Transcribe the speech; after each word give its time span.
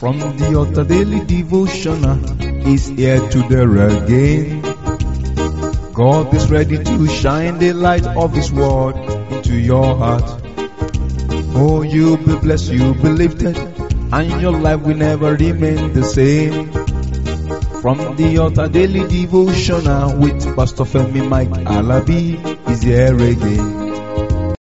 From 0.00 0.18
the 0.18 0.54
altar 0.56 0.82
daily 0.82 1.20
devotional 1.26 2.16
is 2.66 2.88
uh, 2.88 2.94
here 2.94 3.20
to 3.20 3.42
there 3.50 3.88
again. 3.88 4.62
God 5.92 6.32
is 6.32 6.50
ready 6.50 6.82
to 6.82 7.06
shine 7.06 7.58
the 7.58 7.74
light 7.74 8.06
of 8.06 8.32
His 8.32 8.50
word 8.50 8.96
into 9.30 9.58
your 9.60 9.94
heart. 9.98 10.24
Oh, 11.54 11.82
you'll 11.82 12.16
be 12.16 12.34
blessed, 12.38 12.72
you'll 12.72 12.94
be 12.94 13.10
lifted, 13.10 13.58
and 13.58 14.40
your 14.40 14.58
life 14.58 14.80
will 14.80 14.96
never 14.96 15.34
remain 15.34 15.92
the 15.92 16.04
same. 16.04 16.72
From 17.82 18.16
the 18.16 18.38
altar 18.38 18.68
daily 18.68 19.06
devotional 19.06 19.86
uh, 19.86 20.16
with 20.16 20.56
Pastor 20.56 20.84
Femi 20.84 21.28
Mike 21.28 21.50
Alabi 21.76 22.40
is 22.70 22.80
here 22.80 23.16
again. 23.16 24.54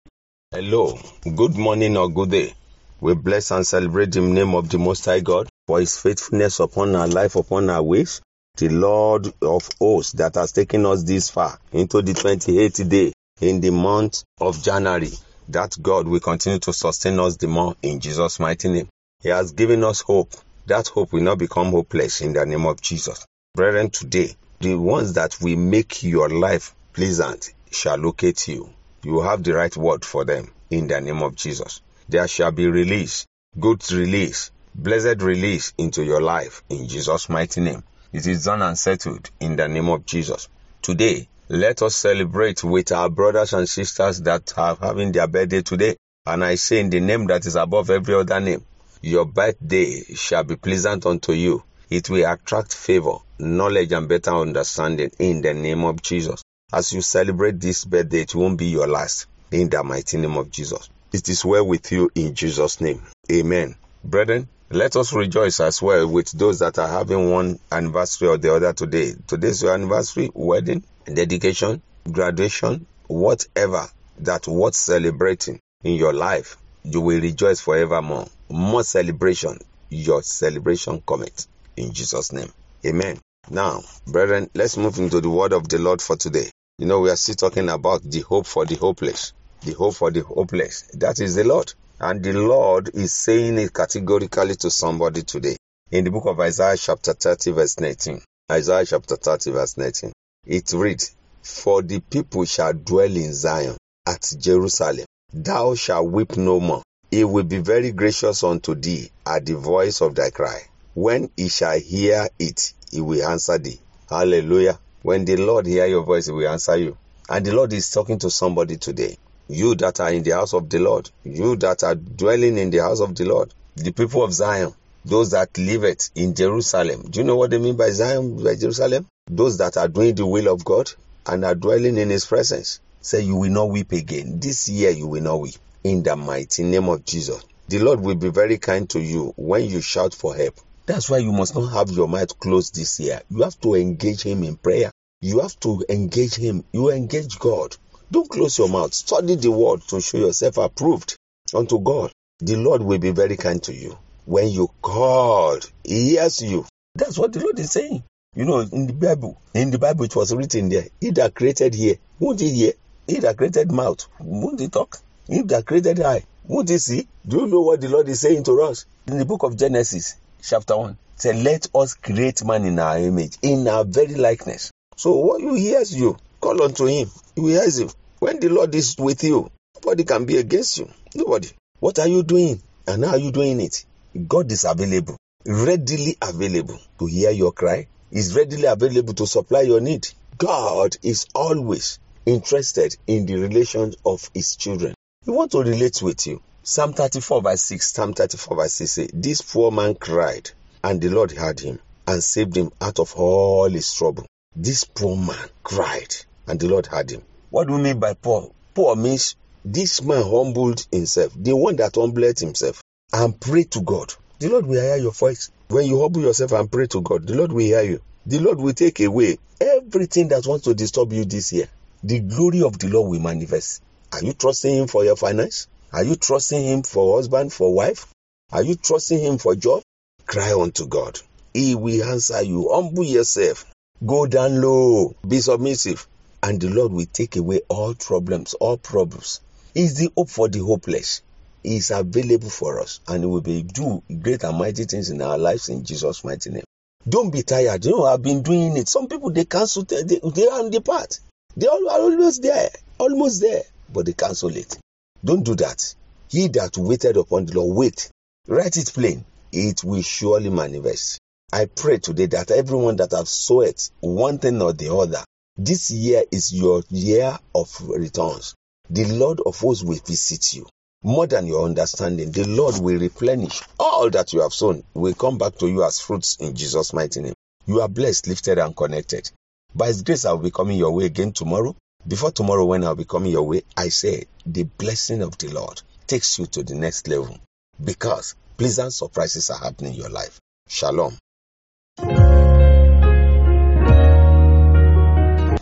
Hello, 0.50 0.98
good 1.36 1.56
morning 1.56 1.96
or 1.96 2.10
good 2.10 2.32
day. 2.32 2.54
We 3.00 3.14
bless 3.14 3.52
and 3.52 3.66
celebrate 3.66 4.12
the 4.12 4.22
name 4.22 4.56
of 4.56 4.70
the 4.70 4.80
Most 4.80 5.06
High 5.06 5.20
God 5.20 5.48
for 5.68 5.80
His 5.80 5.96
faithfulness 5.98 6.60
upon 6.60 6.96
our 6.96 7.08
life, 7.08 7.36
upon 7.36 7.70
our 7.70 7.84
ways. 7.84 8.22
The 8.56 8.70
Lord 8.70 9.32
of 9.40 9.70
hosts 9.80 10.14
that 10.14 10.34
has 10.34 10.52
taken 10.52 10.84
us 10.88 11.04
this 11.04 11.30
far 11.30 11.60
into 11.72 12.02
the 12.02 12.14
28th 12.14 12.90
day 12.90 13.14
in 13.40 13.62
the 13.62 13.70
month 13.70 14.24
of 14.42 14.64
January. 14.64 15.12
That 15.50 15.78
God 15.80 16.08
will 16.08 16.20
continue 16.20 16.58
to 16.58 16.74
sustain 16.74 17.20
us 17.20 17.38
the 17.38 17.48
more 17.48 17.76
in 17.84 18.00
Jesus' 18.00 18.40
mighty 18.40 18.68
name. 18.70 18.90
He 19.22 19.30
has 19.30 19.52
given 19.52 19.84
us 19.84 20.02
hope. 20.02 20.34
That 20.66 20.88
hope 20.88 21.14
will 21.14 21.22
not 21.22 21.38
become 21.38 21.68
hopeless 21.68 22.22
in 22.22 22.34
the 22.34 22.48
name 22.48 22.66
of 22.66 22.82
Jesus. 22.82 23.28
Brethren, 23.54 23.92
today, 23.92 24.36
the 24.60 24.74
ones 24.74 25.14
that 25.14 25.38
will 25.40 25.56
make 25.56 26.02
your 26.02 26.30
life 26.30 26.74
pleasant 26.94 27.54
shall 27.70 27.98
locate 27.98 28.48
you. 28.48 28.72
You 29.04 29.22
have 29.22 29.44
the 29.44 29.54
right 29.54 29.78
word 29.78 30.04
for 30.04 30.26
them 30.26 30.52
in 30.72 30.88
the 30.88 31.00
name 31.00 31.22
of 31.22 31.36
Jesus. 31.36 31.82
There 32.10 32.28
shall 32.30 32.54
be 32.54 32.68
release, 32.68 33.26
good 33.60 33.84
release, 33.92 34.52
blessed 34.74 35.22
release 35.22 35.74
into 35.78 36.06
your 36.06 36.22
life 36.22 36.64
in 36.70 36.88
Jesus' 36.88 37.28
mighty 37.28 37.60
name. 37.60 37.84
It 38.14 38.26
is 38.26 38.46
done 38.46 38.62
and 38.62 38.80
settled 38.80 39.30
in 39.42 39.58
the 39.58 39.68
name 39.68 39.90
of 39.90 40.06
Jesus. 40.06 40.48
Today, 40.82 41.28
let 41.50 41.82
us 41.82 41.98
celebrate 41.98 42.64
with 42.64 42.94
our 42.94 43.10
brothers 43.10 43.52
and 43.52 43.68
sisters 43.68 44.22
that 44.22 44.58
are 44.58 44.78
having 44.78 45.12
their 45.12 45.28
birthday 45.28 45.62
today. 45.62 45.98
And 46.26 46.46
I 46.46 46.56
say 46.56 46.80
in 46.80 46.90
the 46.90 47.02
name 47.02 47.28
that 47.28 47.46
is 47.46 47.58
above 47.58 47.90
every 47.90 48.16
other 48.16 48.40
name, 48.40 48.64
your 49.02 49.26
birthday 49.26 50.04
shall 50.16 50.46
be 50.46 50.56
pleasant 50.56 51.06
unto 51.06 51.34
you. 51.34 51.64
It 51.90 52.10
will 52.10 52.26
attract 52.32 52.74
favor, 52.74 53.18
knowledge, 53.38 53.92
and 53.92 54.08
better 54.08 54.32
understanding 54.32 55.12
in 55.20 55.42
the 55.42 55.54
name 55.54 55.84
of 55.84 56.02
Jesus. 56.02 56.42
As 56.72 56.94
you 56.94 57.02
celebrate 57.02 57.60
this 57.60 57.84
birthday, 57.84 58.22
it 58.22 58.34
won't 58.34 58.58
be 58.58 58.68
your 58.68 58.88
last 58.88 59.26
in 59.52 59.70
the 59.70 59.84
mighty 59.84 60.18
name 60.18 60.38
of 60.38 60.50
Jesus. 60.52 60.90
It 61.18 61.30
is 61.30 61.44
well 61.44 61.66
with 61.66 61.92
you 61.92 62.12
in 62.14 62.36
Jesus' 62.36 62.80
name. 62.80 63.02
Amen. 63.32 63.74
Brethren, 64.04 64.48
let 64.70 64.96
us 64.96 65.14
rejoice 65.14 65.60
as 65.60 65.82
well 65.82 66.08
with 66.08 66.30
those 66.32 66.60
that 66.60 66.78
are 66.78 66.88
having 66.88 67.32
one 67.32 67.58
anniversary 67.72 68.28
or 68.28 68.38
the 68.38 68.54
other 68.54 68.72
today. 68.72 69.16
Today's 69.26 69.64
your 69.64 69.74
anniversary, 69.74 70.30
wedding, 70.36 70.84
dedication, 71.12 71.82
graduation, 72.12 72.86
whatever 73.08 73.88
that 74.20 74.48
worth 74.48 74.76
celebrating 74.76 75.60
in 75.84 75.96
your 75.96 76.14
life, 76.14 76.56
you 76.84 77.02
will 77.02 77.20
rejoice 77.20 77.62
forevermore. 77.62 78.28
More 78.52 78.84
celebration, 78.84 79.58
your 79.90 80.22
celebration 80.22 81.02
cometh 81.02 81.48
in 81.76 81.94
Jesus' 81.94 82.32
name. 82.32 82.52
Amen. 82.86 83.18
Now, 83.50 83.82
brethren, 84.06 84.52
let's 84.54 84.78
move 84.78 85.00
into 85.00 85.20
the 85.20 85.32
word 85.32 85.54
of 85.54 85.68
the 85.68 85.80
Lord 85.80 86.00
for 86.00 86.16
today. 86.16 86.52
You 86.78 86.86
know, 86.86 87.00
we 87.00 87.10
are 87.10 87.16
still 87.16 87.34
talking 87.34 87.70
about 87.70 88.04
the 88.04 88.20
hope 88.22 88.46
for 88.46 88.68
the 88.68 88.76
hopeless. 88.76 89.34
The 89.64 89.74
hope 89.74 89.96
for 89.96 90.12
the 90.12 90.22
hopeless. 90.22 90.84
That 90.94 91.20
is 91.20 91.36
the 91.36 91.44
Lord. 91.44 91.74
And 92.00 92.24
the 92.24 92.34
Lord 92.34 92.92
is 92.94 93.12
saying 93.12 93.58
it 93.58 93.74
categorically 93.74 94.56
to 94.58 94.70
somebody 94.70 95.24
today. 95.24 95.58
In 95.92 96.04
the 96.04 96.12
book 96.12 96.26
of 96.26 96.40
Isaiah, 96.40 96.78
chapter 96.78 97.14
30, 97.14 97.52
verse 97.52 97.80
19. 97.80 98.22
Isaiah, 98.52 98.86
chapter 98.86 99.16
30, 99.16 99.52
verse 99.52 99.78
19. 99.78 100.12
It 100.46 100.72
reads, 100.74 101.16
For 101.42 101.82
the 101.82 102.00
people 102.00 102.46
shall 102.46 102.74
dwell 102.74 103.16
in 103.16 103.34
Zion 103.34 103.78
at 104.06 104.32
Jerusalem. 104.38 105.06
Thou 105.34 105.76
shalt 105.76 106.12
weep 106.12 106.38
no 106.38 106.60
more. 106.60 106.84
He 107.10 107.24
will 107.24 107.44
be 107.44 107.58
very 107.58 107.92
gracious 107.92 108.44
unto 108.44 108.76
thee 108.76 109.12
at 109.26 109.46
the 109.46 109.56
voice 109.56 110.02
of 110.02 110.16
thy 110.16 110.30
cry. 110.30 110.62
When 110.94 111.30
he 111.36 111.48
shall 111.50 111.80
hear 111.80 112.30
it, 112.38 112.74
he 112.92 113.02
will 113.02 113.28
answer 113.28 113.58
thee. 113.58 113.80
Hallelujah. 114.10 114.80
When 115.02 115.26
the 115.26 115.38
Lord 115.38 115.66
hear 115.66 115.86
your 115.86 116.04
voice, 116.04 116.28
he 116.28 116.32
will 116.32 116.48
answer 116.48 116.76
you. 116.76 116.98
And 117.30 117.46
the 117.46 117.54
Lord 117.56 117.74
is 117.74 117.90
talking 117.90 118.20
to 118.20 118.30
somebody 118.30 118.78
today. 118.78 119.18
You 119.50 119.76
that 119.76 120.00
are 120.00 120.12
in 120.12 120.24
the 120.24 120.32
house 120.32 120.54
of 120.54 120.70
the 120.70 120.80
Lord, 120.80 121.10
you 121.24 121.56
that 121.58 121.84
are 121.84 121.96
dwelling 121.96 122.58
in 122.58 122.70
the 122.70 122.80
house 122.80 123.00
of 123.00 123.16
the 123.16 123.26
Lord, 123.26 123.54
the 123.76 123.92
people 123.92 124.24
of 124.24 124.34
Zion, 124.34 124.74
those 125.06 125.32
that 125.32 125.58
live 125.58 125.84
it 125.86 126.10
in 126.16 126.36
Jerusalem. 126.36 127.04
Do 127.10 127.20
you 127.20 127.26
know 127.26 127.38
what 127.38 127.52
they 127.52 127.60
mean 127.60 127.78
by 127.78 127.92
Zion, 127.92 128.44
by 128.44 128.56
Jerusalem? 128.56 129.08
Those 129.30 129.58
that 129.60 129.78
are 129.78 129.88
doing 129.88 130.16
the 130.16 130.26
will 130.26 130.48
of 130.54 130.66
God 130.66 130.92
and 131.26 131.46
are 131.46 131.56
dwelling 131.56 131.98
in 131.98 132.10
His 132.10 132.26
presence. 132.26 132.80
Say, 133.02 133.22
you 133.22 133.38
will 133.38 133.52
not 133.52 133.70
weep 133.70 133.94
again. 133.94 134.40
This 134.40 134.68
year 134.68 134.90
you 134.90 135.08
will 135.08 135.24
not 135.24 135.40
weep. 135.40 135.56
In 135.84 136.04
the 136.04 136.16
mighty 136.18 136.64
name 136.64 136.90
of 136.90 137.06
Jesus. 137.06 137.42
The 137.70 137.80
Lord 137.80 138.02
will 138.02 138.16
be 138.16 138.30
very 138.30 138.58
kind 138.58 138.90
to 138.90 139.00
you 139.00 139.34
when 139.38 139.64
you 139.70 139.80
shout 139.82 140.14
for 140.14 140.36
help. 140.36 140.56
That's 140.86 141.10
why 141.10 141.20
you 141.20 141.32
must 141.32 141.56
not 141.56 141.68
have 141.68 141.90
your 141.90 142.08
mouth 142.08 142.38
closed 142.40 142.76
this 142.76 143.00
year. 143.00 143.22
You 143.30 143.44
have 143.44 143.60
to 143.62 143.76
engage 143.76 144.24
Him 144.24 144.44
in 144.44 144.58
prayer. 144.58 144.92
You 145.22 145.40
have 145.40 145.60
to 145.62 145.84
engage 145.90 146.36
Him. 146.36 146.64
You 146.72 146.92
engage 146.92 147.40
God. 147.40 147.76
Don't 148.10 148.30
close 148.30 148.58
your 148.58 148.70
mouth. 148.70 148.94
Study 148.94 149.36
the 149.36 149.52
word 149.52 149.82
to 149.90 150.00
show 150.00 150.18
yourself 150.18 150.58
approved 150.58 151.18
unto 151.54 151.80
God. 151.80 152.12
The 152.40 152.56
Lord 152.56 152.82
will 152.82 153.00
be 153.00 153.12
very 153.12 153.36
kind 153.36 153.62
to 153.64 153.74
you. 153.74 153.98
When 154.26 154.48
you 154.48 154.70
call, 154.82 155.60
He 155.84 156.12
hears 156.12 156.42
you. 156.42 156.66
That's 156.96 157.18
what 157.18 157.34
the 157.34 157.42
Lord 157.42 157.60
is 157.60 157.72
saying. 157.72 158.04
You 158.34 158.46
know, 158.46 158.60
in 158.60 158.88
the 158.88 158.94
Bible, 158.94 159.42
in 159.54 159.72
the 159.72 159.80
Bible, 159.80 160.06
it 160.06 160.16
was 160.16 160.34
written 160.34 160.70
there, 160.70 160.86
He 161.02 161.12
that 161.12 161.36
created 161.36 161.74
here, 161.74 161.96
won't 162.20 162.40
He 162.40 162.52
hear? 162.52 162.74
He 163.08 163.20
that 163.20 163.36
created 163.36 163.72
mouth, 163.72 164.06
won't 164.20 164.60
He 164.60 164.70
talk? 164.70 165.00
He 165.28 165.42
that 165.42 165.66
created 165.66 166.00
eye, 166.00 166.24
won't 166.46 166.70
He 166.70 166.78
see? 166.78 167.08
Do 167.28 167.38
you 167.42 167.48
know 167.48 167.62
what 167.62 167.82
the 167.82 167.90
Lord 167.90 168.08
is 168.08 168.22
saying 168.22 168.44
to 168.44 168.62
us? 168.62 168.86
In 169.08 169.18
the 169.18 169.26
book 169.26 169.44
of 169.44 169.58
Genesis, 169.58 170.16
chapter 170.42 170.78
1, 170.78 170.98
say, 171.16 171.34
Let 171.42 171.68
us 171.76 171.96
create 171.96 172.46
man 172.46 172.64
in 172.64 172.80
our 172.80 173.00
image, 173.00 173.38
in 173.42 173.68
our 173.68 173.84
very 173.84 174.16
likeness. 174.16 174.72
So 174.96 175.16
what 175.16 175.42
you 175.42 175.56
hears 175.56 175.96
you, 175.96 176.18
call 176.48 176.64
unto 176.64 176.86
Him. 176.86 177.12
He 177.36 177.42
will 177.42 177.62
hear 177.62 177.68
you. 177.68 177.90
When 178.20 178.40
the 178.40 178.48
Lord 178.48 178.74
is 178.74 178.96
with 178.98 179.22
you, 179.22 179.52
nobody 179.76 180.06
can 180.06 180.24
be 180.26 180.38
against 180.38 180.78
you. 180.78 180.90
Nobody. 181.14 181.50
What 181.82 182.00
are 182.00 182.08
you 182.08 182.24
doing? 182.24 182.62
And 182.88 183.04
how 183.04 183.12
are 183.12 183.18
you 183.18 183.34
doing 183.34 183.60
it? 183.60 183.86
God 184.28 184.50
is 184.50 184.64
available, 184.64 185.18
readily 185.46 186.16
available 186.22 186.80
to 187.00 187.06
hear 187.06 187.32
your 187.32 187.52
cry. 187.52 187.88
Is 188.12 188.34
readily 188.34 188.64
available 188.64 189.14
to 189.16 189.28
supply 189.28 189.62
your 189.62 189.82
need. 189.82 190.08
God 190.38 190.96
is 191.04 191.26
always 191.36 192.00
interested 192.26 192.96
in 193.06 193.26
the 193.26 193.36
relations 193.36 193.98
of 194.06 194.30
His 194.34 194.56
children. 194.56 194.94
He 195.26 195.32
wants 195.32 195.52
to 195.52 195.64
relate 195.64 196.02
with 196.02 196.26
you. 196.28 196.42
Psalm 196.64 196.94
34 196.94 197.42
verse 197.42 197.62
6, 197.62 197.92
Psalm 197.92 198.14
34 198.14 198.56
verse 198.56 198.74
6 198.74 198.92
say, 198.92 199.10
This 199.14 199.42
poor 199.42 199.72
man 199.72 199.96
cried, 199.96 200.52
and 200.82 201.02
the 201.02 201.10
Lord 201.10 201.32
heard 201.32 201.60
him 201.60 201.80
and 202.08 202.24
saved 202.24 202.56
him 202.56 202.72
out 202.80 203.00
of 203.00 203.14
all 203.16 203.70
his 203.70 203.94
trouble. 203.94 204.26
This 204.56 204.86
poor 204.86 205.16
man 205.16 205.50
cried, 205.64 206.16
and 206.48 206.60
the 206.60 206.68
Lord 206.68 206.88
heard 206.88 207.12
him. 207.12 207.22
What 207.50 207.68
do 207.68 207.74
we 207.74 207.82
mean 207.82 208.00
by 208.00 208.14
poor? 208.14 208.52
Poor 208.74 208.96
means 208.96 209.36
this 209.64 210.02
man 210.02 210.24
humbled 210.24 210.86
himself, 210.92 211.34
the 211.36 211.56
one 211.56 211.76
that 211.78 211.96
humbled 211.96 212.40
himself, 212.40 212.82
and 213.14 213.40
prayed 213.40 213.72
to 213.72 213.82
God. 213.82 214.14
The 214.40 214.50
Lord 214.50 214.66
will 214.66 214.82
hear 214.82 214.98
your 214.98 215.12
voice. 215.12 215.50
When 215.70 215.86
you 215.86 216.00
humble 216.02 216.22
yourself 216.22 216.52
and 216.52 216.72
pray 216.72 216.88
to 216.88 217.02
God, 217.02 217.26
the 217.26 217.36
Lord 217.36 217.52
will 217.52 217.66
hear 217.66 217.82
you. 217.82 218.02
The 218.26 218.40
Lord 218.40 218.60
will 218.60 218.74
take 218.74 219.00
away 219.00 219.38
everything 219.60 220.28
that 220.30 220.46
wants 220.46 220.66
to 220.66 220.74
disturb 220.74 221.12
you 221.14 221.26
this 221.26 221.52
year. 221.52 221.68
The 222.04 222.20
glory 222.20 222.62
of 222.62 222.78
the 222.78 222.90
Lord 222.90 223.10
will 223.10 223.20
manifest. 223.20 223.82
Are 224.14 224.24
you 224.24 224.34
trusting 224.34 224.76
Him 224.76 224.88
for 224.88 225.04
your 225.04 225.16
finance? 225.16 225.68
Are 225.92 226.04
you 226.04 226.16
trusting 226.16 226.64
Him 226.64 226.84
for 226.84 227.18
husband, 227.18 227.52
for 227.52 227.74
wife? 227.74 228.08
Are 228.52 228.64
you 228.64 228.76
trusting 228.76 229.20
Him 229.20 229.38
for 229.38 229.56
job? 229.56 229.82
Cry 230.26 230.54
unto 230.54 230.88
God. 230.88 231.20
He 231.54 231.76
will 231.76 232.04
answer 232.04 232.42
you. 232.42 232.70
Humble 232.72 233.04
yourself. 233.04 233.66
Go 234.06 234.28
down 234.28 234.62
low. 234.62 235.16
Be 235.28 235.40
submissive. 235.40 236.08
And 236.44 236.62
the 236.62 236.70
Lord 236.70 236.92
will 236.92 237.06
take 237.12 237.36
away 237.36 237.62
all 237.68 237.94
problems, 237.96 238.54
all 238.56 238.78
problems. 238.78 239.42
He 239.74 239.84
is 239.84 239.96
the 239.96 240.12
hope 240.16 240.30
for 240.30 240.48
the 240.48 240.60
hopeless. 240.60 241.22
He 241.64 241.78
is 241.78 241.92
available 241.92 242.50
for 242.50 242.80
us 242.80 243.00
and 243.08 243.24
He 243.24 243.28
will 243.28 243.42
be 243.42 243.64
do 243.64 244.02
great 244.22 244.44
and 244.44 244.58
mighty 244.58 244.86
things 244.86 245.10
in 245.10 245.22
our 245.22 245.38
lives 245.38 245.70
in 245.70 245.84
Jesus' 245.84 246.24
mighty 246.24 246.50
name. 246.52 246.64
Don't 247.08 247.32
be 247.32 247.44
tired. 247.44 247.86
You 247.86 247.92
know, 247.92 248.06
I've 248.06 248.22
been 248.22 248.42
doing 248.44 248.76
it. 248.78 248.90
Some 248.90 249.08
people 249.08 249.32
they 249.32 249.46
cancel, 249.46 249.84
they, 249.84 250.04
they 250.04 250.48
are 250.48 250.60
on 250.60 250.72
the 250.72 250.82
path. 250.82 251.20
They 251.56 251.68
are 251.68 251.80
almost 251.90 252.42
there, 252.42 252.70
almost 252.98 253.42
there, 253.42 253.64
but 253.92 254.06
they 254.06 254.14
cancel 254.14 254.56
it. 254.56 254.78
Don't 255.24 255.44
do 255.44 255.56
that. 255.56 255.96
He 256.30 256.48
that 256.50 256.78
waited 256.78 257.18
upon 257.18 257.46
the 257.46 257.56
Lord, 257.56 257.76
wait. 257.76 258.12
Write 258.48 258.78
it 258.78 258.92
plain. 258.94 259.26
It 259.52 259.84
will 259.84 260.02
surely 260.02 260.50
manifest. 260.50 261.20
I 261.52 261.66
pray 261.66 261.98
today 261.98 262.26
that 262.28 262.52
everyone 262.52 262.98
that 262.98 263.12
have 263.12 263.28
sowed 263.28 263.82
one 264.02 264.38
thing 264.38 264.62
or 264.62 264.74
the 264.74 264.94
other, 264.94 265.24
this 265.58 265.92
year 265.92 266.24
is 266.32 266.54
your 266.54 266.84
year 266.90 267.38
of 267.54 267.70
returns. 267.90 268.56
The 268.90 269.06
Lord 269.06 269.42
of 269.46 269.58
hosts 269.60 269.84
will 269.84 270.00
visit 270.06 270.54
you. 270.54 270.68
more 271.04 271.28
than 271.28 271.46
your 271.48 271.66
understanding. 271.66 272.32
The 272.32 272.46
Lord 272.48 272.80
will 272.80 273.00
replenish 273.00 273.62
all 273.80 274.10
that 274.10 274.34
you 274.34 274.42
have 274.42 274.54
sown, 274.54 274.84
will 274.94 275.14
come 275.14 275.38
back 275.38 275.56
to 275.58 275.68
you 275.68 275.84
as 275.84 276.00
fruits 276.00 276.38
in 276.38 276.56
Jesus' 276.56 276.94
mighty 276.94 277.22
name. 277.22 277.34
You 277.66 277.82
are 277.82 277.88
blessed, 277.88 278.28
lifted, 278.28 278.58
and 278.58 278.76
connected. 278.76 279.30
By 279.76 279.88
His 279.88 280.02
grace, 280.02 280.26
I 280.26 280.32
will 280.32 280.40
be 280.40 280.52
coming 280.52 280.78
your 280.78 280.92
way 280.92 281.06
again 281.06 281.32
tomorrow. 281.34 281.76
Before 282.08 282.32
tomorrow, 282.32 282.66
when 282.66 282.84
I'll 282.84 282.96
be 282.96 283.06
coming 283.06 283.32
your 283.32 283.44
way, 283.44 283.64
I 283.76 283.90
say 283.90 284.26
the 284.46 284.64
blessing 284.64 285.22
of 285.22 285.38
the 285.38 285.50
Lord 285.50 285.82
takes 286.08 286.40
you 286.40 286.46
to 286.48 286.64
the 286.64 286.76
next 286.76 287.08
level 287.08 287.38
because 287.84 288.36
pleasant 288.58 288.94
surprises 288.94 289.50
are 289.50 289.60
happening 289.60 289.94
in 289.94 290.00
your 290.00 290.10
life. 290.10 290.40
Shalom. 290.68 291.18